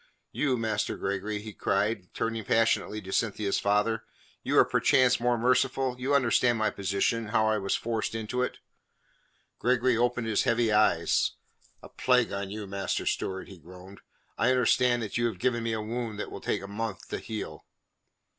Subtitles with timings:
[0.31, 4.03] You, Master Gregory," he cried, turning passionately to Cynthia's father,
[4.41, 5.95] "you are perchance more merciful?
[5.99, 8.57] You understand my position how I was forced into it."
[9.59, 11.33] Gregory opened his heavy eyes.
[11.83, 14.01] "A plague on you, Master Stewart," he groaned.
[14.39, 17.19] "I understand that you have given me a wound that will take a month to
[17.19, 17.67] heal."